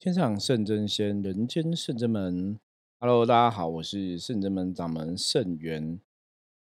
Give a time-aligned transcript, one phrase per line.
[0.00, 2.58] 天上圣真仙，人间圣真门。
[2.98, 6.00] Hello，大家好，我是圣真门掌门圣元。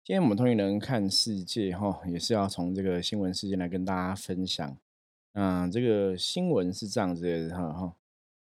[0.03, 4.77] 今天我们通灵人看世界，哈，也是要从这个新闻事件来跟大家分享。
[5.35, 7.95] 嗯，这个新闻是这样子的，哈哈，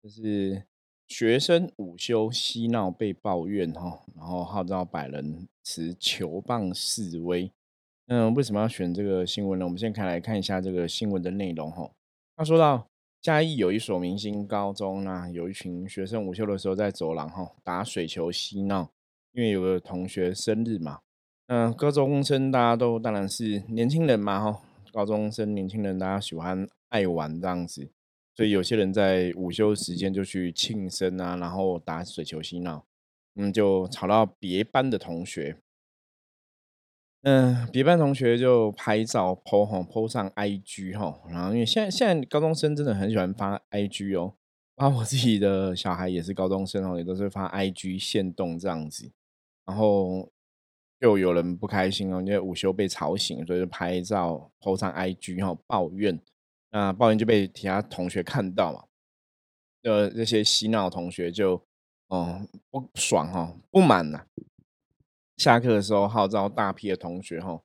[0.02, 0.63] 就是
[1.09, 7.52] 学生午休嬉闹被抱怨，哈，然后号召百人持球棒示威。
[8.07, 9.66] 嗯，为什么要选这个新闻呢？
[9.66, 11.91] 我们先看来看一下这个新闻的内容，哈。
[12.38, 12.88] 他说到。
[13.26, 18.91] 嘉义有一所明星高中啊有一群学生午休的时候在走廊哈打水球嬉闹，
[19.32, 20.99] 因为有个同学生日嘛。
[21.48, 24.62] 嗯，高中生大家都当然是年轻人嘛哈，
[24.94, 27.90] 高中生年轻人大家喜欢爱玩这样子，
[28.35, 32.85] 所以有些人在午休时间就去庆生啊，然后打水球嬉闹，
[33.38, 35.57] 嗯，就吵到别班的同学。
[37.25, 44.35] 嗯，别班同学就拍照 po 哈 po 上 IG 哈，然后因为现在现在高中生真的很喜欢发 IG 哦，
[44.75, 49.12] 包括我自己的小孩也是高中生哦，也都是发 IG 现动这样子，
[49.65, 50.32] 然后
[50.99, 56.20] 就有人不开心哦，因为午休被吵醒，所以就拍照 po 上 IG 哈抱怨，
[56.70, 58.84] 那抱怨就被其他同学看到嘛，
[59.82, 61.60] 呃，这些嬉闹同学就
[62.10, 64.23] 哦不爽哈，不满呐。
[65.38, 67.59] 下课的时候号召大批的同学哈，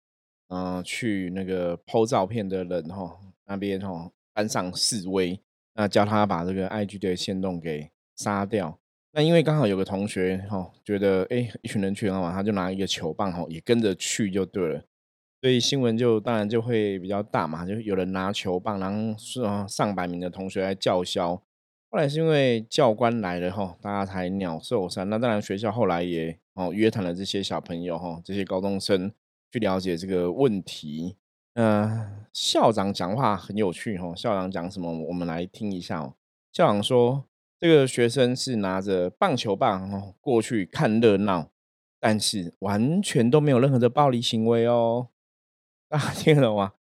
[0.48, 5.40] 嗯，去那个 PO 照片的人哈那边哈班上示威，
[5.74, 8.78] 那叫他把这个 IG 的线动给杀掉。
[9.12, 14.84] 那因为刚好有个同学哈觉得哎一群人去了嘛，他就拿一个球棒哈也跟着去就对了，
[15.40, 21.40] 所以新闻就当然就会比较大嘛，就有人拿球棒，然后是上百名的同学来叫嚣。
[21.92, 25.08] 后来是因为教官来了哈，大家才鸟兽散。
[25.08, 26.36] 那当然学校后来也。
[26.60, 29.10] 哦，约谈了这些小朋友哈，这些高中生
[29.50, 31.16] 去了解这个问题。
[31.54, 34.14] 嗯，校长讲话很有趣哈。
[34.14, 34.92] 校长讲什么？
[35.08, 36.14] 我们来听一下哦。
[36.52, 37.24] 校长说，
[37.58, 41.50] 这个学生是拿着棒球棒哦过去看热闹，
[41.98, 45.08] 但是完全都没有任何的暴力行为哦。
[45.88, 46.74] 大家听得懂吗？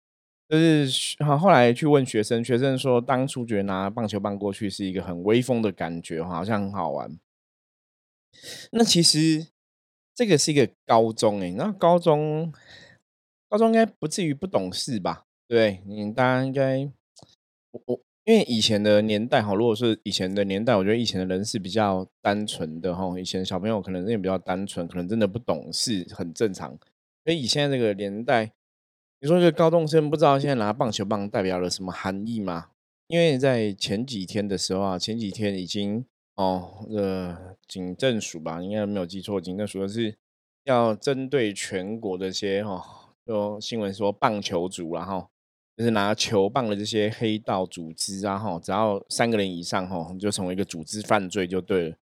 [0.48, 7.18] 就是好，后来去问学生，学生说，当初觉得拿棒球棒过去是一个很威风的感觉，好像很好玩。
[8.72, 9.48] 那其实。
[10.20, 12.52] 这个是一个高中哎，那高中
[13.48, 15.24] 高中应该不至于不懂事吧？
[15.48, 16.80] 对，你大家应该
[17.72, 26.78] 我我因为以前的年代哈，如果是以前的年代，我觉得以前的人是比较单纯的哈，以前小朋友可能也比较单纯，可能真的不懂事，很正常。
[27.24, 28.52] 所以以现在这个年代，
[29.22, 32.72] 你说一个高中生不知道现在拿棒球棒代表了什么含义吗？
[33.08, 36.04] 因为在前几天的时候啊，前几天已经。
[36.40, 40.18] 哦，呃，警政署吧，应该没有记错，警政署的是
[40.64, 42.82] 要针对全国的些哈，
[43.26, 45.28] 就新闻说棒球组，然后
[45.76, 51.98] 就是拿球棒的这些黑道组织啊，哈，只要三个人以上哈，就成为一个组织犯罪就对了，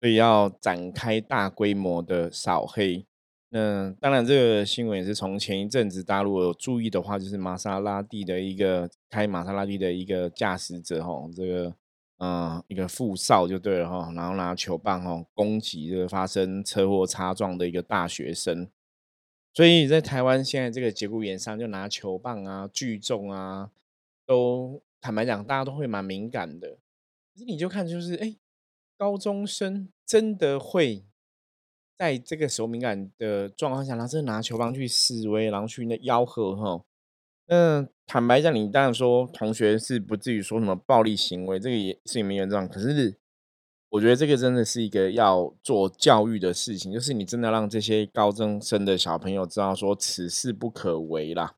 [0.00, 3.04] 所以要展开大规模的扫黑。
[3.50, 11.74] 那当然，这个新闻也是从前一阵子大陆有注意的话，就是玛莎拉蒂的一个开玛莎拉蒂的一个驾驶者哈，这个。
[12.24, 18.68] 嗯，一个副少就对了哈，然后拿球棒哈攻击这个发生车祸擦撞的一个大学生，
[19.52, 23.72] 所以在台湾现在这个节骨眼上，就拿球棒啊聚众啊，
[24.24, 26.78] 都坦白讲，大家都会蛮敏感的。
[27.34, 28.36] 可是你就看，就是哎，
[28.96, 31.04] 高中生真的会
[31.98, 36.84] 在这个时候敏感的状况下，然后真的拿球棒去示威，然后去那吆喝哈。
[37.48, 42.66] 嗯，坦白讲，你当然说同学是不至于说什么暴力行为，这个也是没原状。
[42.66, 43.18] 可是，
[43.90, 51.56] 我觉得这个真的是一个要做教育的事情，就是你真的让这些高中生的小朋友知道说此事不可为啦。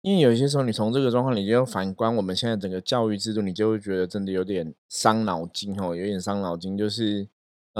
[0.00, 7.28] 因为有些时候，你从这个状况，你就反观我们现在整个教育制度，你就会觉得真的有点伤脑筋哦，有点伤脑筋，就是。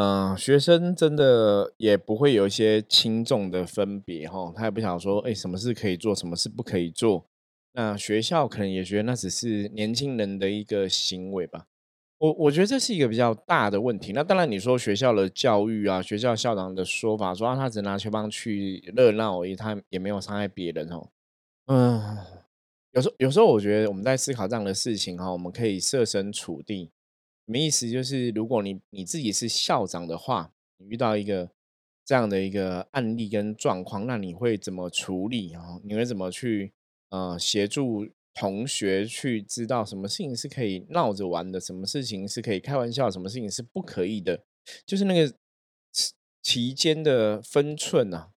[0.01, 7.27] 嗯，学生真的也不会有一些轻重的分别哈，他也不想说，哎，什么事可以做，什么事不可以做。
[7.73, 11.67] 那学校可能也觉得那只是年轻人的一个行为吧。
[12.19, 14.13] 我我觉得这是一个比较大的问题。
[14.13, 21.09] 那当然，你说学校的教育啊，学校校长的说法说他只拿球棒去热闹而已，他也没有伤害别人哦。
[21.67, 22.19] 嗯，
[22.93, 26.93] 有时候有时候我觉得我们在思考这样的事情哈，我们可以设身处地。
[27.49, 27.89] 什么意思？
[27.89, 31.51] 就是如果你你自己是校长的话，你遇到一个
[32.05, 35.81] 这样的一个案例跟状况，那你会怎么处理啊？
[35.83, 36.75] 你会怎么去
[37.09, 44.45] 呃协助同学去知道什么事情是可以闹着玩的，什么事情是可以开玩笑，什么事情是不可以的？
[44.85, 45.35] 就是那个
[46.43, 48.29] 期间的分寸啊，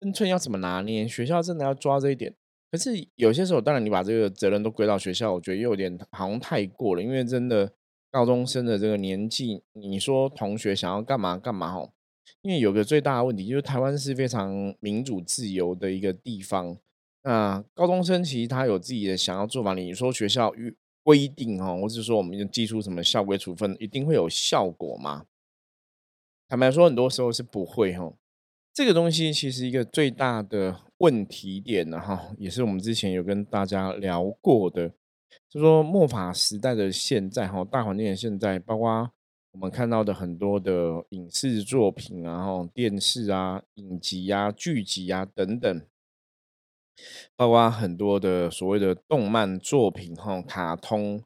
[0.00, 1.06] 分寸要怎么拿捏？
[1.06, 2.34] 学校真的要抓这一点。
[2.70, 7.70] 可是有些时候，当然你把这个责任都归到学校，我觉得又有点好像太过了，因为真的。
[8.14, 11.90] 高中生的这个年纪，你说同学想要干嘛干嘛哦？
[12.42, 16.76] 因为有个最大的问题，就是台湾是非常民主自由的一个地方。
[17.24, 25.26] 那高中生其实他有自己的想要做法，你说学校规规定哦，或者说我们就寄出什么校规处分，一定会有效果吗？
[26.48, 28.14] 坦白说，很多时候是不会哈。
[28.72, 34.92] 这个东西其实一个最大的问题点呢，哈，也是我们之前有跟大家聊过的，
[35.48, 39.10] 就说末法时代的现在哈，大环境的现在，包括
[39.52, 45.82] 我们看到的很多的影视作品啊，哈，电视啊、影集啊、剧集啊等等，
[47.36, 51.22] 包括很多的所谓的动漫作品哈、卡通，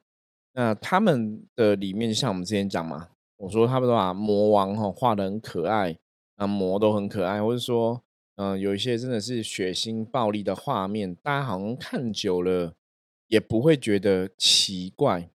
[0.52, 5.98] 那他们的里面，像我们之前讲嘛，我说他们都把魔王哈画的很可爱。
[6.38, 8.00] 啊，魔都很可爱，或者说，
[8.36, 12.72] 嗯，有一些真的是血腥暴力的画面，大家好像看久了
[13.28, 15.30] 也不会觉得奇怪。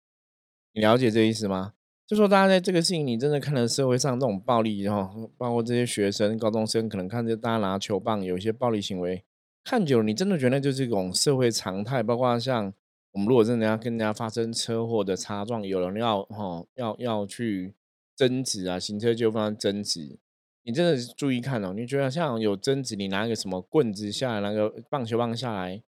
[0.75, 1.75] 你了解这意思吗？
[2.06, 9.25] 就说大家在这个事情，你真的看了社会上这种暴力，然后包括这些学生、高中生，可能看着大家拿球棒，有一些暴力行为，
[9.65, 12.03] 看久了，你真的觉得就是一种社会常态。
[12.03, 12.73] 包括像
[13.12, 17.75] 我们如果真的要跟人家发生车祸的擦撞，有人要哈要要去
[18.15, 20.19] 争执啊，行车纠纷争执。
[20.65, 25.83] 你真的注意看哦，你觉得像有争执，你拿一个什么棍子下来，拿个棒球棒下来，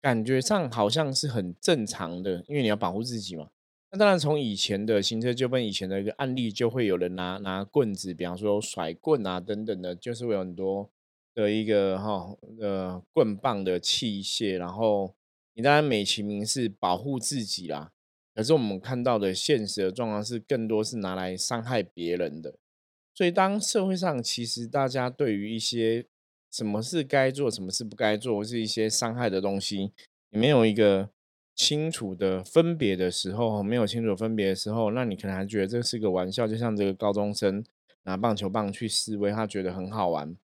[0.00, 3.50] 感觉上好像是很正常的，因为你要保护自己嘛。
[3.92, 10.88] 那当然，从以前的行车纠纷以前的一个案例，就会有人拿拿棍子，比方说甩棍啊等等的，就是会有很多
[11.34, 15.14] 的一个哈呃棍棒的器械，然后
[15.54, 17.90] 你当然美其名是保护自己啦，
[18.32, 22.54] 可是我们看到的现实的状况是，更多是拿来伤害别人的。
[23.12, 26.06] 所以，当社会上其实大家对于一些
[26.50, 29.92] 什么是该做、什么是不该做，或是一些伤害的东西，
[30.30, 31.08] 你没有一个
[31.54, 36.48] 清楚的分别的时候，没有清楚分别的时候，那你可能还觉得这是个玩笑。
[36.48, 37.64] 就像这个高中生
[38.04, 40.36] 拿棒球棒去示威，他觉得很好玩。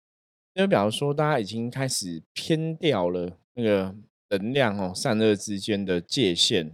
[0.54, 3.94] 就表示说，大家已经开始偏掉了那个
[4.30, 6.72] 能量哦，散热之间的界限。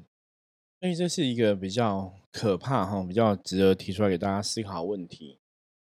[0.81, 5.38] 所以，这是一个比较可怕哈，比较值得提出来给大家思考问题。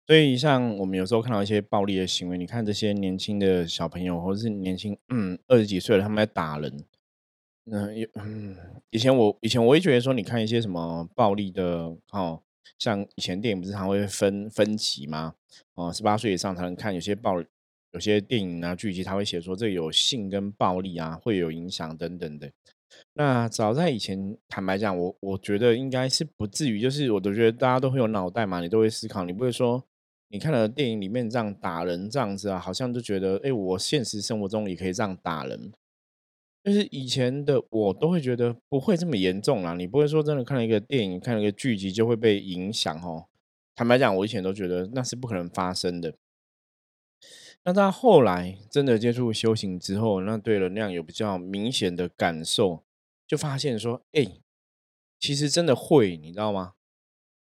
[0.06, 6.84] 所以，像我们有时候看到一些暴力的行为，你看这些年轻的小朋友，或者是年轻，嗯，二十几岁了，他们在打人。
[7.70, 8.54] 嗯有，嗯，
[8.90, 12.42] 以前我以前我会觉得说，你看一些什么暴力的，哦，
[12.78, 15.34] 像以前电影不是常会分分级吗？
[15.72, 16.92] 哦，十八岁以上才能看。
[16.92, 17.42] 有些暴，
[17.92, 22.50] 有些电影啊剧集，他会写说这有性跟暴力啊，会有影响等等的。
[23.14, 29.82] 那早在以前，坦白讲，我我觉得应该是不至于，就是我都觉得大家都会有脑袋嘛，你都会思考，你不会说。
[30.34, 35.72] 你看了电影里面这样打人这样子啊，好像就觉得，哎，我现实生活中也可以这样打人。
[36.64, 39.74] 就是以前的我都会觉得不会这么严重啦。
[39.74, 43.26] 你不会说真的看了一个电影、看了一个剧集就会被影响哦。
[43.76, 46.16] 坦白讲，我以前都觉得那是不可能发生的。
[47.62, 52.82] 那到后来真的接触修行之后，那对能量有比较明显的感受，
[53.24, 54.26] 就发现说，哎，
[55.20, 56.72] 其实真的会，你知道吗？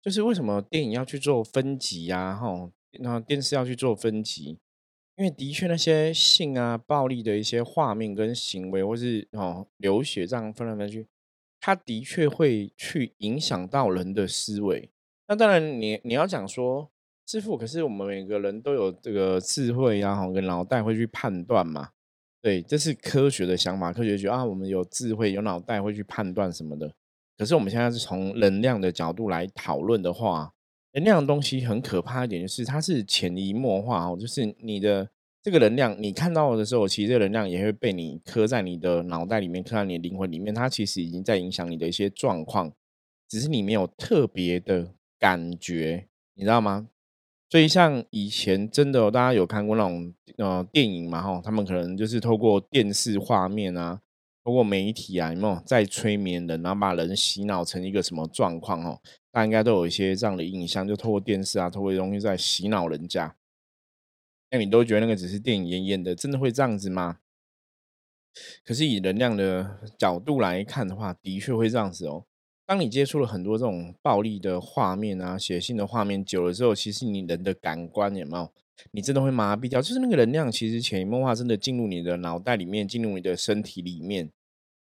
[0.01, 2.33] 就是为什么电影要去做分级呀？
[2.33, 2.71] 哈。
[2.99, 4.57] 那电视要去做分级，
[5.15, 11.05] 因为的确那些性啊、暴力的一些画面跟行为，或是哦流血这样分来分去，
[11.59, 14.89] 它的确会去影响到人的思维。
[15.27, 16.89] 那当然，你你要讲说
[17.27, 21.89] 师傅，可是我们每个人都有这个智慧呀，哈，跟脑袋会去判断嘛。
[22.41, 26.91] 对，这是科学的想法，科学觉得啊，我们有智慧、有脑袋会去判断什么的。
[27.37, 30.51] 可是我们现在是从能量的角度来讨论的话。
[30.93, 35.09] 能量的东西很可怕一点，就是它是潜移默化哦，就是你的
[35.43, 42.73] 这个能量，你看到的时候，其实这个能量也会被你刻在你的脑袋里面，刻在你的灵魂里面，它其实已经在影响你的一些状况，
[43.27, 46.89] 只是你没有特别的感觉，你知道吗？
[47.51, 51.21] 所以像以前真的，大家有看过那种呃电影嘛？
[51.21, 54.01] 哈，他们可能就是透过电视画面啊，
[54.43, 58.83] 透过媒体啊，有没有在催眠人，然后把人洗脑成一个什么状况？
[58.83, 58.99] 哦？
[59.31, 63.35] 大家应该都有一些这样的印象，就透过电视啊，透过东西在洗脑人家。
[64.49, 67.19] 那你都觉得那个只是电影演演的，真的会这样子吗？
[68.65, 72.25] 可是以能量的角度来看的话，的确会这样子哦。
[72.65, 78.51] 当你接触了很多这种暴力的画面啊、血腥的画面久了之后，其实你人的感官有没有？
[78.91, 79.79] 你真的会麻痹掉？
[79.79, 84.31] 就是那个能量，其实潜移默化真的进入你的脑袋里面，进入你的身体里面，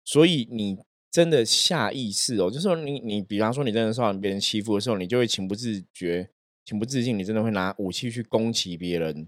[0.03, 0.77] 所以你。
[1.15, 6.29] 真的下意识哦，就是说你你，比方说你真的受到别人欺负的时候，你就会情不自觉、
[6.65, 9.25] 情不自禁，你真的会拿武器去攻击别人，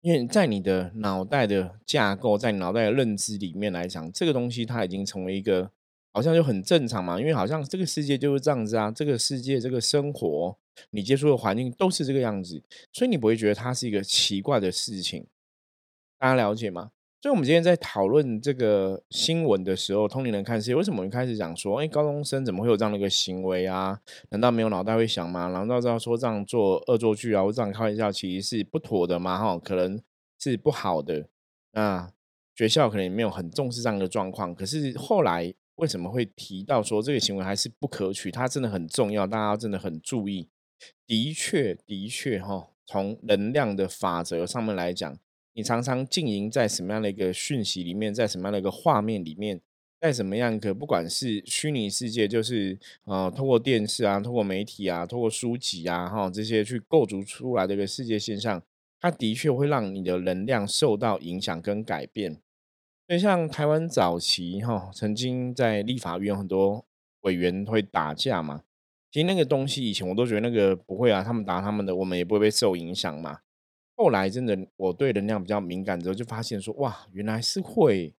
[0.00, 5.70] 因为在你的脑袋的架构，在你脑袋的认知里面来讲，这个东西它已经成为一个
[6.14, 10.56] 好像就很正常嘛，因为好像这个世界就是这样子啊，这个世界这个生活，
[10.88, 12.62] 你接触的环境都是这个样子，
[12.94, 15.26] 所以你不会觉得它是一个奇怪的事情。
[16.18, 16.92] 大家了解吗？
[17.26, 23.98] 所以，我们今天在讨论这个新闻的时候，通灵人看世界，为什么我们开始讲说，哎，高中生怎么会有这样的一个行为啊？
[24.30, 25.48] 难道没有脑袋会想吗？
[25.48, 29.36] 难道知道说这样做恶作剧啊，或这样开玩笑，其实是不妥的吗？
[29.36, 30.00] 哈，可能
[30.38, 31.26] 是不好的。
[31.72, 32.08] 那
[32.54, 38.30] 学校可能也没有很重视这样的状况，可是后来为什么会提到说这个行为还是不可取？
[38.30, 40.48] 它真的很重要，大家真的很注意。
[41.08, 45.18] 的确，的确，哈，从能量的法则上面来讲。
[45.56, 49.58] 你常常经营在什么样的一个讯息里面，在什么样的一个画面里面，
[49.98, 58.62] 在什么样一个不管是虚拟世界，就是呃，通过电视啊，通过媒体啊，通过书籍啊，哈，这些去构筑出来的一个世界现象，
[59.00, 62.34] 它的确会让你的能量受到影响跟改变。
[63.08, 66.84] 所以，像台湾早期哈，曾经在立法院很多
[67.22, 68.62] 委员会打架嘛，
[69.10, 73.38] 其实那个东西以前我都觉得那个不会啊，他们打他们的，我们也不会被受影响嘛。
[73.96, 78.14] 后来真的，我对能量比较敏感之后，就发现说，哇，原来是会。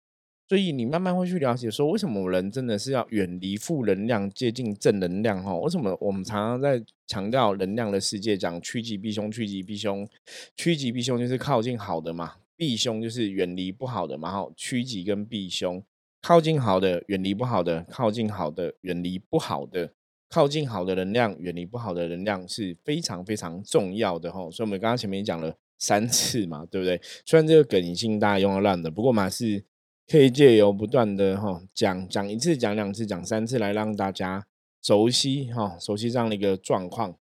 [0.48, 5.42] 所以你慢慢会去了解说，为什么人真的是要远离负能量，接近正能量？
[5.42, 10.08] 哈，为什么我们常常在强调能量的世界，讲趋吉避凶，趋吉避凶，
[10.56, 14.30] 趋吉避凶就是靠近好的嘛，避凶就是远离不好的嘛。
[14.30, 15.82] 哈，趋吉跟避凶，
[16.22, 19.92] 靠近好的，远离不好的；靠近好的，远离不好的。
[20.28, 24.30] 靠近好的能量，远离不好的能量是非常非常重要的。
[24.30, 25.56] 哈，所以我们刚刚前面讲了。
[25.78, 27.00] 三次嘛，对不对？
[27.24, 29.64] 虽然这个梗已经大家用到烂的，不过嘛是
[30.06, 34.46] 可以借由不断的哈讲讲一次、讲两次、讲三次来让大家
[34.80, 37.18] 熟悉哈熟悉这样的一个状况。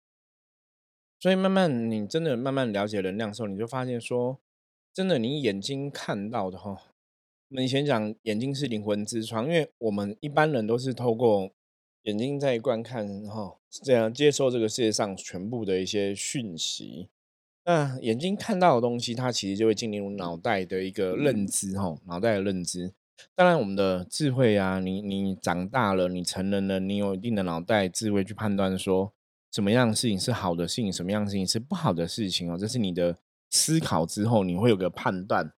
[1.20, 4.40] 所以慢慢你真的慢慢了解能量的时候，你就发现说，
[4.94, 6.78] 真的你眼睛看到的哈，
[7.50, 11.52] 我们以前讲眼睛是灵魂之窗，因为我们一般人都是透过
[12.04, 17.10] 眼睛在观看哈，这样接收这个世界上全部的一些讯息。
[17.66, 22.94] 那眼睛看到的东西，它其实就会进入脑袋的一个认知，哈，脑袋的认知。
[23.34, 29.12] 当然，我们的智慧啊，你你长大了，你成人了，你有一定的脑袋智慧去判断说，
[29.52, 32.56] 什么样的事情是好的事情，什么样的事情是不好的事情哦。
[32.56, 33.18] 这是你的
[33.50, 35.52] 思考之后，你会有个判断。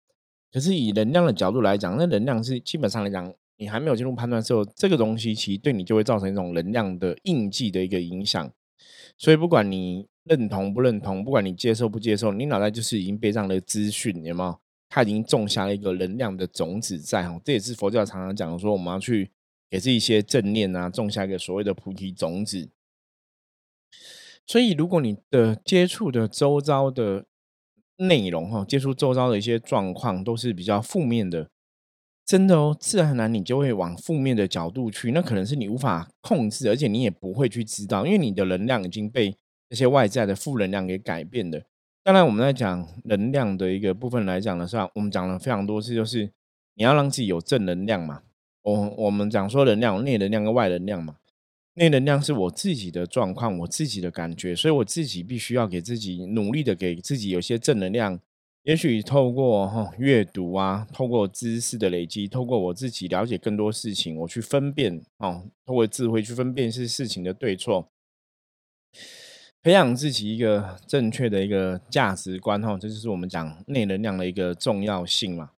[0.53, 8.49] 可是以能量的角度来讲，那能量是基本上来讲，你还没有进入判断之后，这个东西其实对你就会造成一种能量的印记的一个影响。
[9.17, 10.07] 所以不管你。
[10.27, 14.59] 认同不认同，不管你接受不接受，你脑袋就是已经被这样的资讯，有没有？
[14.89, 17.41] 它已经种下了一个能量的种子在哦。
[17.43, 19.29] 这也是佛教常常讲说，我们要去
[19.69, 22.69] 给自己一些正念啊，种下一个所谓的菩提种子。
[24.45, 27.25] 所以，如果你的接触的周遭的
[27.97, 31.49] 内容哈，接触周遭的一些状况都是比较负面的，
[32.25, 35.11] 真的哦，自然而然你就会往负面的角度去。
[35.11, 39.35] 那可能是你无法控制，而且你也不会去知道，因为你的能量已经被。
[39.69, 41.63] 这些外在的负能量给改变的，
[42.03, 46.31] 当然我们在讲能量的一个部分来讲的时候，我们讲了非常多次，就是
[46.75, 48.23] 你要让自己有正能量嘛。
[48.61, 51.17] 我我们讲说能量，内能量跟外能量嘛。
[51.73, 58.19] 内能量是我自己的状况，我自己的感觉，所以我自己必须要给自己努力的给自己有些正能量。
[58.63, 67.89] 也许透过哈阅读啊，透过知识的累积，透过我自己了解更多事情，我去分辨哦，透过智慧去分辨是事情的对错。
[69.63, 75.49] 培养自己一个正确的一个价值观，哈，这就是我们讲内能量的一个重要性嘛。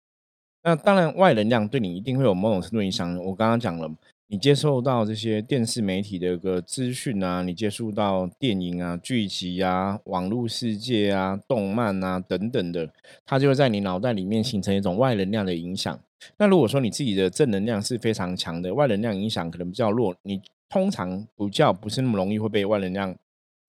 [0.63, 3.17] 那当然，外能量对你一定会有某种程度影响。
[3.17, 3.89] 我刚刚讲了，
[4.27, 12.91] 你接受到这些电视媒体的一个资讯啊，你接触到电影啊、剧集啊、网络世界啊、动漫啊等等的，
[13.25, 15.97] 它就会在你脑袋里面形成一种外能量的影响。
[16.37, 23.15] 那如果说你自己的正能量是非常强的，外能量影响可能比较弱，你通常不叫不是那么容易会被外能量。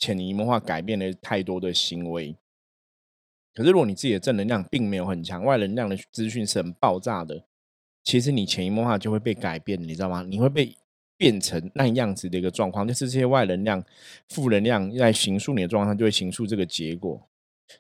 [0.01, 2.35] 潜移默化改变了太多的行为，
[3.55, 7.45] 可是如果你自己的正能量并没有很强，外能量的资讯是很爆炸的，
[8.03, 10.25] 其实你潜移默化就会被改变，你知道吗？
[10.27, 10.75] 你会被
[11.19, 13.85] 变成那样子的一个状况，就是这些外能量、
[14.31, 17.30] 负能量在形塑你的状况，就会形塑这个结果。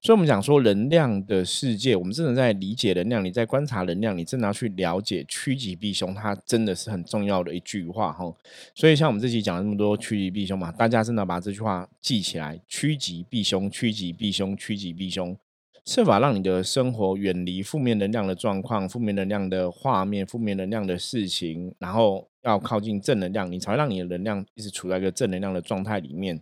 [0.00, 8.32] 所以，我们讲说能量的世界，我们真的在理解能量，你在观察能量，你真的要去了解趋吉避凶，它真的是很重要的一句话哈。
[8.74, 15.36] 所以，像我们这期讲了那么多趋吉避凶嘛，大家真的把这句话记起来：趋吉避凶，趋吉避凶，趋吉避凶，
[15.84, 26.40] 设法让你的生活远离负面能量的状况、负面能量的画面、负面能量的事情，然后要靠近正能量，你才会让你的能量一直处在一个正能量的状态里面，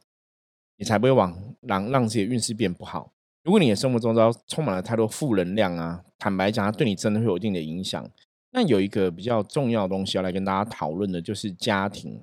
[0.76, 3.12] 你才不会往让让自己的运势变不好。
[3.48, 8.06] 如果你的生活中都充满了太多负能量啊，坦白讲，它对你真的会有一定的影响。
[8.50, 12.22] 那有一个比较重要的东西要来跟大家讨论的，就是家庭。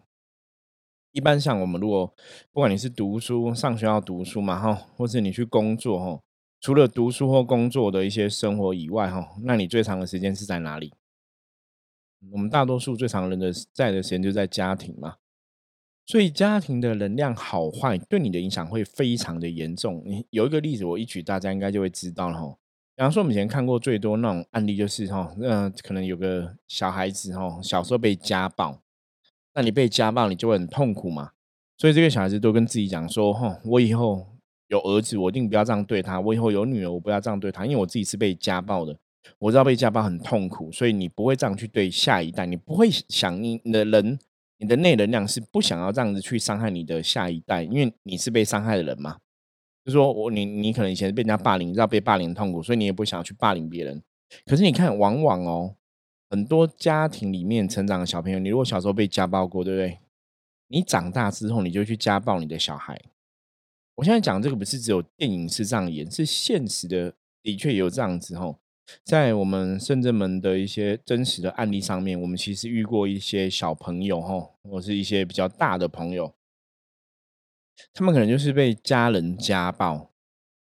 [1.13, 2.13] 一般像我们如果
[2.51, 6.21] 不管你是读书上学校读书嘛哈，或是你去工作哈，
[6.61, 10.93] 除了读书或工作的一些生活以外哈，那你最长的时间是在哪里？
[12.31, 15.15] 我们大多数最长人的在的时间就在家庭嘛。
[16.05, 20.03] 所以家庭的能量好坏对你的影响会非常的严重。
[20.05, 22.55] 你有一个例子，我一举大家应该就会知道了哈。
[22.95, 28.81] 比方说，我们以前看过最多那种案例就是哈，那可能有个小孩子哈，小时候被家暴，
[29.55, 31.31] 那你被家暴，你就会很痛苦嘛。
[31.77, 34.27] 所以这个小孩子都跟自己讲说，哈，我以后
[34.67, 38.95] 有儿子，我一定不要这样对他；我以后有女儿，我不要这样对他，因为我自己是被家暴的，
[39.39, 44.19] 我知道被家暴很痛苦，所以你不会这样去对下一代，你不会想你的人。
[44.57, 49.17] 你的内能量是不想要这样子去伤害你的下一代，因为你是被伤害的人嘛。
[49.83, 54.01] 就说我你你可能以前被人家霸凌，知道被霸凌痛苦，所以你也不想要去霸凌别人。
[54.45, 55.75] 可是你看，往往哦，
[56.29, 59.99] 很多家庭里面成长的小朋友，你如果小时候被家暴过，对不对？
[60.69, 62.99] 你长大之后，你就去家暴你的小孩。
[63.95, 68.59] 我现在讲这个不是只有电影是这样演，是现实的，的确有这样子吼。
[69.03, 76.33] 在我们深圳门的一些真实的案例上面，我们其实遇过一些小朋友哈，或是一些比较大的朋友，
[77.93, 80.11] 他们可能就是被家人家暴，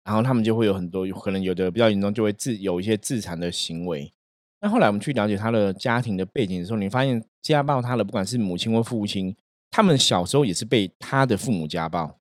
[0.03, 4.13] 然后他们就会有很多，可能有的比较严重，就会自有一些自残的行为。
[4.61, 9.35] 那后来我们去了解他的家庭的背景的时候，你发现家暴他的不管是母亲或父亲，
[9.69, 12.19] 他们小时候也是被他的父母家暴。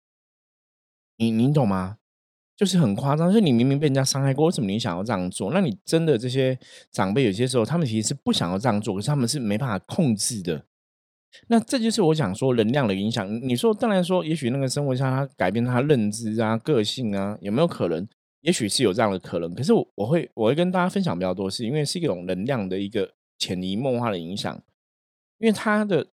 [1.16, 1.98] 你你懂吗？
[2.60, 5.50] 就是很夸张，就是你明明被人家伤害过，为什么你想要这样做？
[5.50, 6.58] 那你真的这些
[6.92, 10.66] 长辈有些时候，他们其实是不想要这样做，可是他们是没办法控制的。
[11.48, 13.26] 那这就是我想说能量的影响。
[13.48, 18.06] 你说，当然说，也许那个生活下他改变他认知啊、个性啊，有没有可能？
[18.42, 19.54] 也许是有这样的可能。
[19.54, 24.54] 可是我我会我会跟大家分享比较多，是因为是一种能量的一个潜移默化的影响。
[25.38, 26.08] 因为他的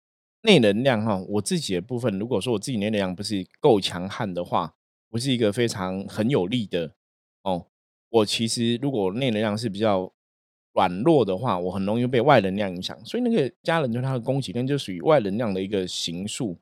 [0.42, 4.74] 内能量哈，我自己的部分，如果说我自己内能量不是够强悍的话。
[5.12, 6.94] 不是一个非常很有力的
[7.42, 7.66] 哦。
[8.08, 10.10] 我其实如果内能量是比较
[10.72, 12.98] 软弱的话，我很容易被外能量影响。
[13.04, 16.58] 所以那个家人对他的供给那就属于外能量的一个形数。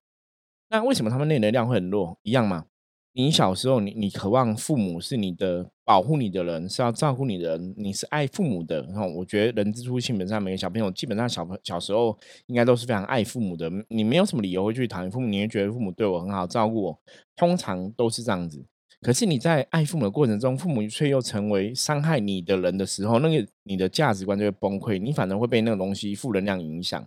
[0.69, 2.19] 那为什么他们内能量会很弱？
[2.25, 2.67] 一样吗。
[3.13, 8.83] 你小时候，你你渴望父母是你的保护你的人，是要照顾你的人，你是爱父母的。
[8.83, 13.69] 然后我觉得人之初性本善，每个小朋友基本上小朋小时候应该都是非常爱父母的。
[13.89, 17.01] 你没有什么理由会去讨厌父母，你会觉得父母对我很好，照顾我，
[17.35, 18.65] 通常都是这样子。
[19.01, 27.05] 可是你在爱父母的过程中，父母却又成为伤害你的人的时候，那个你的价值观就会崩溃，你反而会被那个东西负能量影响，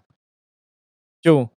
[1.22, 1.50] 就。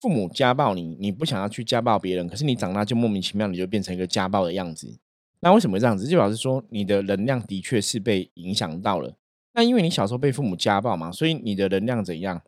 [0.00, 4.98] 父母家暴你，你不想要去家暴别人，可是你长大就莫名其妙，你就变成一个家暴的样子。
[5.40, 6.06] 那为什么这样子？
[6.06, 9.14] 就表示说你的能量的确是被影响到了。
[9.54, 12.40] 那因为你小时候被父母家暴嘛，所以你的能量怎样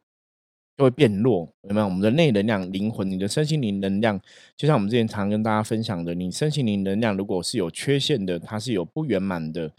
[0.79, 1.87] 就会变弱，有没有？
[1.87, 4.21] 我们的内能量、灵魂、你的身心灵能量，
[4.57, 9.71] 就像我们之前常跟大家分享的，你身心灵能量如果是有缺陷的，它是有不圆满的。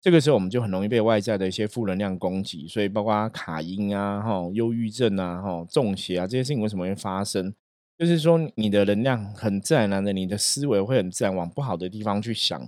[0.00, 7.52] 这个时候，我们就很容易被外在的一些负能量攻击，所以包括卡因啊、哈忧郁症啊、哈中邪啊这些事情为什么会发生？
[7.98, 12.60] 就是说，你的能量很自然然的，你的思维会很自然往不好的地方去想，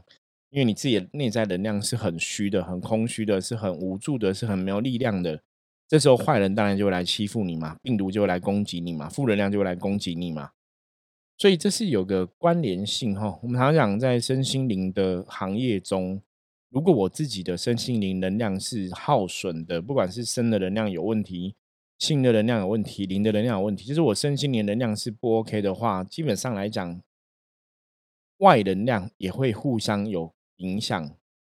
[0.50, 5.40] 因为你自己的内在能量是很虚的、很空虚的、是很无助的、是很没有力量的。
[5.86, 10.50] 这时候，坏人当然就会来欺负你嘛，病毒就会来攻击你嘛，负能量就会来攻击你嘛。
[11.38, 13.38] 所以这是有个关联性哈。
[13.40, 16.20] 我们常讲在身心灵的行业中。
[16.70, 21.56] 如果我自己的身心灵能量是耗损的，不管是身的能量有问题，
[21.98, 27.02] 性的能量有问题，灵的能量有问题，就是我身心灵能量是不 OK 的话，基本上来讲，
[28.38, 31.10] 外能量也会互相有影响。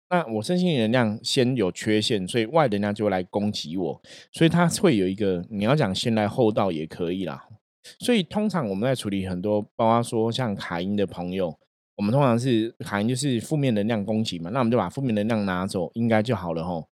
[0.10, 4.02] 那我身心能量先有缺陷，所以外能量就来攻击我，
[4.32, 7.50] 所以它会有一个你要讲先来后到也可以啦。
[8.00, 11.60] 所以通常我们在处理很多，包括说像卡因的朋友。
[12.00, 16.88] 我们通常是含就是负面能量攻击嘛，那我们就把负面能量拿走，应该就好了吼。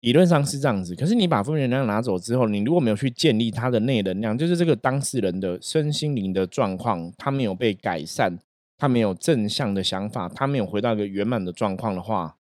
[0.00, 8.38] 理论上是这样子，可是你把负面能量拿走之后，你如果没有去建立他的内能量，就是这个当事人的身心灵的状况，他没有被改善，
[8.76, 12.36] 他没有正向的想法，他没有回到一个圆满的状况的话，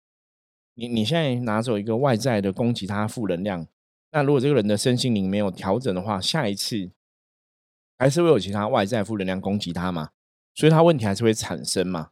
[0.74, 3.68] 你你现在拿走一个外在的攻击他负能量，
[4.12, 6.90] 那如果这个人的身心灵没有调整的话，下一次
[8.00, 10.10] 还是会有其他外在负能量攻击他嘛？
[10.56, 12.12] 所以它问题还是会产生嘛，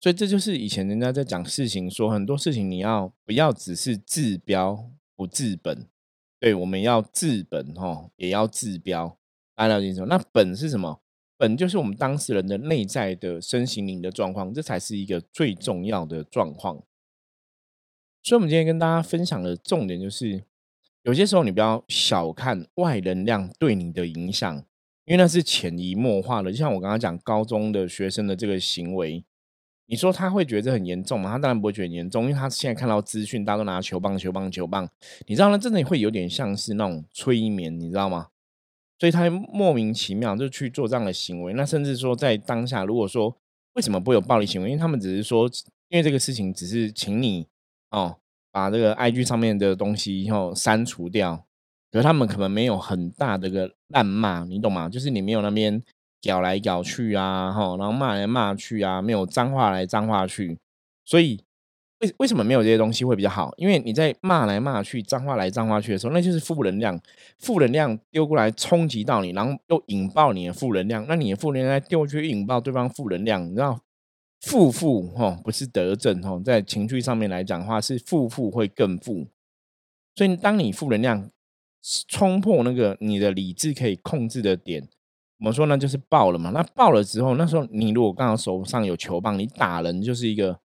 [0.00, 5.86] 所以这就是以前人家在讲事情，说很多事情你要不要只是治标不治本？
[6.40, 9.18] 对，我们要治本哈，也要治标。
[9.56, 10.06] 大家了解什么？
[10.06, 11.00] 那本是什么？
[11.36, 16.82] 本就是我们当事人的内在的身心灵的状况，这才是一个最重要的状况。
[18.22, 20.44] 所以，我们今天跟大家分享的重点就是，
[21.02, 24.64] 有些时候你不要小看外能量对你的影响，
[25.08, 26.52] 因为那是潜移默化的。
[26.52, 29.24] 就像我刚刚讲高中的学生的这个行为，
[29.86, 31.30] 你说他会觉得很严重吗？
[31.30, 34.86] 他当然不会觉得严重，因为他现在看到资讯，大家都拿球棒、球棒、球棒，
[35.26, 38.28] 你知道，那真的会有点像是那种催眠，你知道吗？
[38.98, 41.54] 所以他莫名其妙就去做这样的行为。
[41.54, 43.36] 那甚至说在当下，如果说
[43.72, 44.68] 为什么不会有暴力行为？
[44.68, 45.50] 因为他们只是说，
[45.88, 47.46] 因为这个事情只是请你
[47.90, 48.18] 哦。
[48.50, 51.46] 把这个 I G 上面的东西以后删除掉，
[51.90, 54.88] 可是他们可能没有很大的个滥骂，你懂吗？
[54.88, 55.82] 就是你没有那边
[56.22, 60.58] 搞来搞去啊，哈，然后骂来骂去啊，没有脏话来脏话去，
[61.04, 61.42] 所以
[62.00, 63.52] 为为什么没有这些东西会比较好？
[63.56, 67.00] 因为你在骂来骂去、脏话来脏话去的时候，那就是负能量，
[67.38, 73.80] 负能量丢过来冲击到你，然后又引爆你的负能量，那你的负能量丢去引爆对方负能量，你知道？
[74.40, 79.26] 负负哈不是得正哈，在情绪上面来讲的话，是负负会更负。
[80.14, 81.28] 所以当你负能量
[81.82, 84.88] 冲破那个你的理智可以控制的点，
[85.38, 86.50] 我们说呢就是爆了嘛。
[86.50, 90.60] 那爆了之后，那时候你如果刚好手上有球棒，你打人就是一个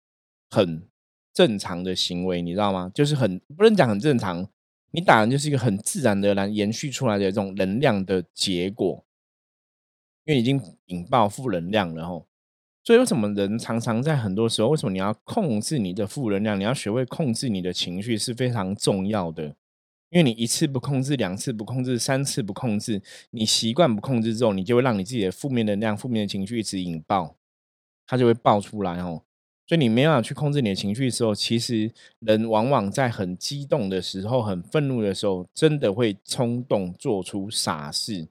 [0.49, 0.87] 很
[1.33, 2.91] 正常的行为，你知道吗？
[2.93, 4.47] 就是很不能讲很正常，
[4.91, 9.05] 你打人就是一个很自然的来延续出来的这种能量的结果，
[10.25, 12.27] 因为已经引爆负能量了吼。
[12.81, 16.59] 所以，为什么人常常在很多时候，为什么你要控制你的负能量？
[16.59, 19.55] 你要学会控制你的情绪是非常重要的。
[20.09, 27.35] 因为你一次不控制，两次不控制，三次不控制，你习惯不控制之后，你就会让你自己的负面能量、负面的情绪一直引爆，
[28.07, 29.23] 它就会爆出来哦。
[29.67, 31.91] 所以，你没办法去控制你的情绪的时候，其实
[32.21, 38.27] 人往往在很激动的时候、很愤怒的时候，真的会冲动做出傻事，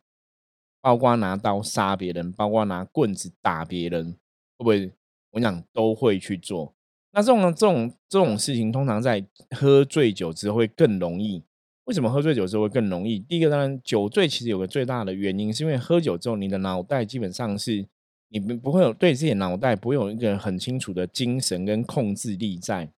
[0.80, 4.16] 包括拿刀杀别人，包括拿棍子打别人。
[4.58, 4.90] 会不会？
[5.30, 6.74] 我讲都会去做。
[7.12, 11.44] 那这种这种这种事情，通常在喝醉酒之后会更容易。
[11.88, 13.18] 为什么喝醉酒之后会更容易？
[13.18, 17.86] 第一个，当然酒醉其实有个最大的原因，是因为喝酒之后，你的脑袋基本上是
[18.28, 22.90] 你不不会有对自己的脑袋不会有一个很清楚的精神跟控制力在。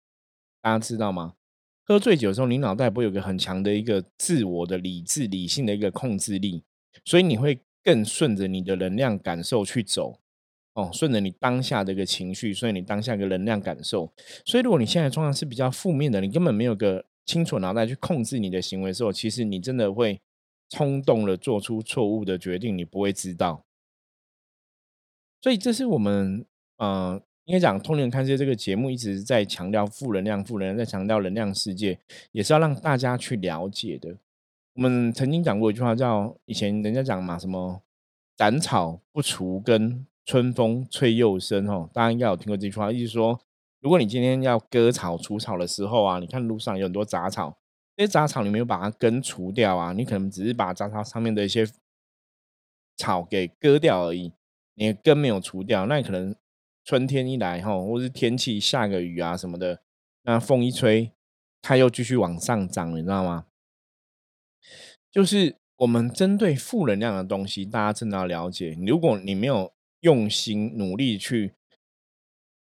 [0.60, 1.34] 大家知道吗？
[1.84, 6.64] 喝醉酒的时候，你脑袋不会有个很强的一个自我的理智、理性的一个控制力，
[7.04, 10.18] 所以你会更顺着你的能量感受去走。
[10.74, 14.12] 哦，顺着你当下的一个情绪，所以你当下一个能量感受。
[14.44, 20.20] 所以，如果你现在状况是比较负面的，你根本没有个清楚脑袋去控制你的行为的时候，其实你真的会
[20.68, 23.64] 冲动了做出错误的决定，你不会知道。
[25.40, 26.44] 所以，这是我们
[26.78, 31.98] 呃，应该讲《通灵看世界》这个节目一直在强调负能量，负能量在强调能量世界，
[32.32, 34.16] 也是要让大家去了解的。
[34.74, 37.80] 我们曾经讲过一句话，叫以前人家讲嘛，什么
[38.36, 40.06] 斩草不除根。
[40.26, 43.40] 春风吹又生，哦，大家应该有听过这句话，意思说，
[43.80, 47.58] 如果你今天要割草除草的时候啊，你看路上有很多杂草，
[47.96, 51.66] 这些杂草你没有把它根除掉啊，你可能只是把杂草上面的一些
[52.96, 54.32] 草给割掉而已，
[54.74, 56.34] 你的根没有除掉，那可能
[56.84, 59.82] 春天一来，哈，或是天气下个雨啊什么的，
[60.22, 61.12] 那风一吹，
[61.62, 63.46] 它又继续往上涨，你知道吗？
[65.10, 69.72] 就是我们针对负能量的东西，大家真的要了解，如果你没有。
[70.02, 71.56] 用心努力去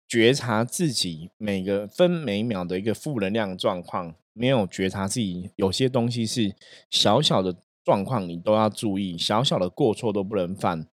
[0.08, 6.56] 觉察自己每个分每秒的一个负能量状况，没有觉察自己有些东西是
[6.89, 10.88] 小小的状况，你都要注意，小小的过错都不能犯。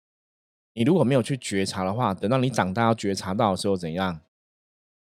[0.74, 4.20] 你如果没有去觉察的话，等到你长大要觉察到的时候，怎样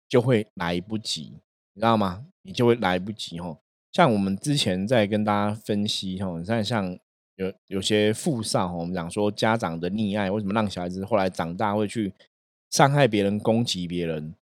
[0.07, 1.41] 就会来不及，
[1.73, 2.25] 你知道吗？
[2.43, 3.57] 你就会来不及吼。
[3.91, 6.97] 像我们之前在跟大家分析吼，你看像。
[7.37, 12.13] 有有些富少，我们讲说家长的溺爱，为什么让小孩子后来长大会去
[12.75, 14.35] 伤害别人、攻击别人？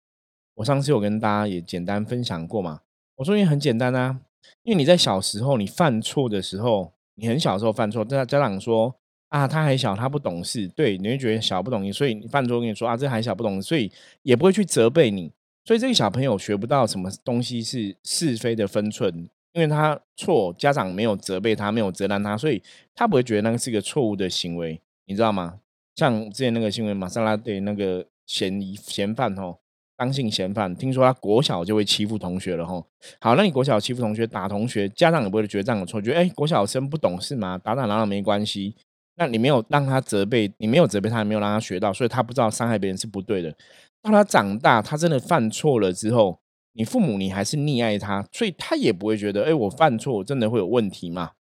[0.56, 2.82] 我上次有跟大家也简单分享过嘛。
[3.18, 4.22] 我说也很简单啊，
[4.64, 8.96] 因为你在小时候你犯错的时候，你很小时候犯错，家家长说
[9.30, 13.92] 啊他还小，他不懂事，对，你会觉得小不懂事，所以你犯错跟你说啊这还小不懂事，所以
[14.24, 15.32] 也不会去责备你，
[15.64, 19.30] 所以这个小朋友学不到什么东西是是非的分寸。
[19.54, 22.64] 因为他错，家长没有责备他，没有责难他，所以
[22.96, 25.60] 他不会觉得那个是一个错误的行为，你知道吗？
[25.96, 29.60] 像之前那个新闻，玛莎拉蒂那个嫌疑嫌犯吼，
[29.96, 32.88] 当性嫌犯，听说他国小就会欺负同学了吼。
[33.20, 38.76] 好，那你国小欺负同学、打同学，家长也不会觉得这样有错，觉得哎，国小生不懂事嘛，打打闹闹没关系。
[39.16, 43.56] 那你没有让他责备，你没有责备他，也没有让他学到，所以他不知道伤害别人是不对的。
[44.02, 46.40] 当他长大，他真的犯错了之后。
[46.76, 51.34] 你父母，你还是溺爱他，所以他也不会觉得，哎，我犯错真的会有问题吗？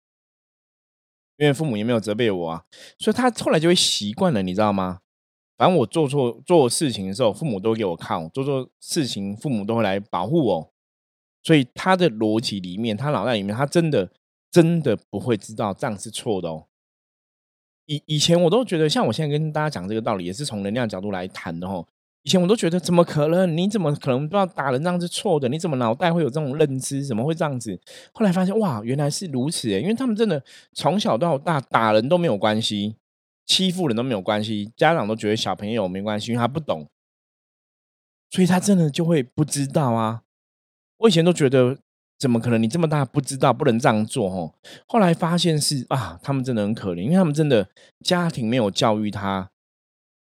[1.38, 2.64] 因为父母也没有责备我啊，
[2.98, 4.98] 所以他后来就会习惯了，你知道吗？
[5.56, 10.72] 反正我做错做事情的时候，父母都给我看，做错事情，父母都会来保护我，
[11.42, 14.10] 所以他的逻辑里面，他脑袋里面，他真的
[14.50, 16.66] 真的不会知道这样是错的哦。
[17.86, 21.86] 以以前我都觉得，像我现在跟大家讲这个道理，也是从能量角度来谈的哦。
[22.22, 23.56] 以前我都觉得，怎么可能？
[23.56, 25.48] 你怎么可能不知道打人这样是错的？
[25.48, 27.04] 你怎么脑袋会有这种认知？
[27.04, 27.76] 怎么会这样子？
[28.14, 29.68] 后来发现，哇，原来是如此！
[29.68, 30.40] 因为他们真的
[30.72, 32.94] 从小到大打人都没有关系，
[33.52, 36.88] 欺负人都没有关系，家长都觉得小朋友没关系，因为他不懂，
[38.30, 40.22] 所以他真的就会不知道啊。
[40.98, 41.78] 我以前都觉得。
[42.18, 42.62] 怎么可能？
[42.62, 44.54] 你这么大不知道不能这样做哦。
[44.86, 47.68] 后来发现是啊，他们真的很可怜，因为他们真的
[48.04, 49.50] 家庭没有教育他，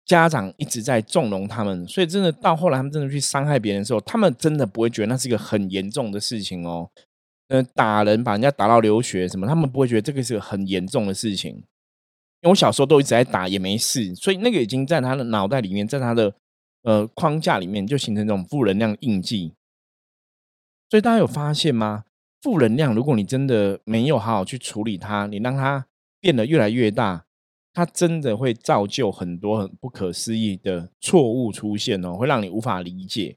[0.05, 6.91] 家长一直在纵容他们，所以真的到后来他们真的去伤害别人的时候，他们真的不会觉得那是一个很严重的事情哦。
[7.47, 11.63] 嗯，打人把人家打到流血什么，他们不会觉得这个是个很严重的事情。
[12.41, 16.35] 因为我小时候都一直在打也没事，所以那个已经在他的脑袋里面，在他的
[16.83, 19.53] 呃框架里面就形成这种负能量印记。
[20.89, 22.03] 所以大家有发现吗？
[22.39, 25.87] 负能量，如果你真的没有好好去处理它，你让它
[26.21, 27.25] 变得越来越大，
[27.73, 33.35] 它真的会造就很多很不可思议的错误出现哦，会让你无法理解。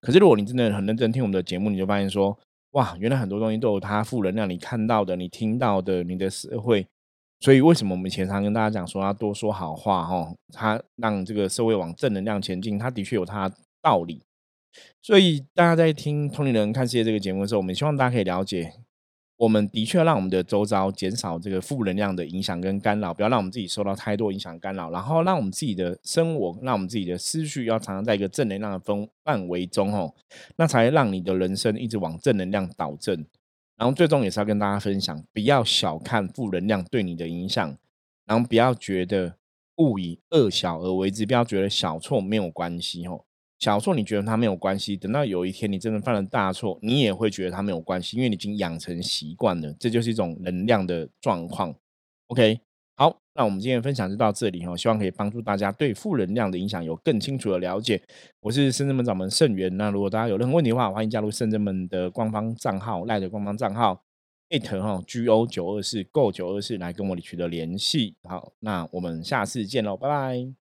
[0.00, 2.36] 可是如果你真的很认真听我们的节目，你就发现说，
[2.70, 6.86] 哇，原来很多东西都有它负能量，你看到的、你听到的、你的社会。
[7.40, 10.32] 所以为什么我们前常跟大家讲说要多说好话哈？
[10.52, 13.50] 它让这个社会往正能量前进，它的确有它
[13.80, 14.22] 道理。
[15.02, 18.74] 所以大家在听《同龄人看世界》这个节目的时候，我们希望大家可以了解，
[19.38, 30.14] 我们的确让我们的周遭减少这个负能量的影响跟干扰，不要让我们自己受到太多影响干扰，然后让我们自己的生活，让我们自己的思绪要常常在一个正能量的风范围中哦，
[30.56, 33.24] 那才让你的人生一直往正能量导正。
[33.80, 37.78] 然后最终也是要跟大家分享，不要小看负能量对你的影响，
[38.26, 39.34] 然后不要觉得
[39.76, 43.24] 勿以恶小而为之，不要觉得小错没有关系哦。
[43.58, 51.74] 小错你觉得它没有关系，等到有一天你真的犯了大错，你也会觉得它没有关系，因为你已经养成习惯了，这就是一种能量的状况。
[52.26, 52.60] OK，
[53.00, 57.98] 好，那我们今天分享就到这里哦，希望可以帮助大家对负能量的影响有更清楚的了解。
[58.40, 64.04] 我是圣正门掌门圣元，那如果大家有任何问题的话，欢迎加入圣正门的官方账号赖的官方账号
[64.50, 68.16] it 哈 go 九二四 go 九二四来跟我取得联系。
[68.24, 70.69] 好，那我们下次见喽，拜拜。